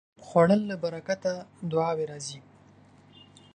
خوړل 0.25 0.61
له 0.69 0.75
برکته 0.83 1.31
دعاوې 1.71 2.05
راځي 2.11 2.39